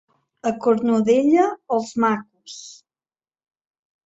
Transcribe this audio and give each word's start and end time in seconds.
A 0.51 0.53
Cornudella, 0.63 1.43
els 1.77 1.93
macos. 2.05 2.57